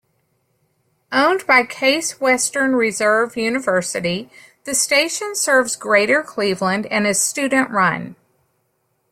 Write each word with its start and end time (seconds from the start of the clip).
Owned 1.11 1.45
by 1.45 1.61
Case 1.63 2.19
Western 2.19 2.75
Reserve 2.75 3.37
University, 3.37 4.31
the 4.63 4.73
station 4.73 5.35
serves 5.35 5.75
Greater 5.75 6.23
Cleveland 6.23 6.87
and 6.87 7.05
is 7.05 7.21
student-run. 7.21 8.15